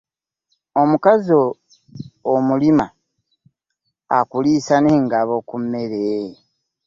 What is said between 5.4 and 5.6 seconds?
ku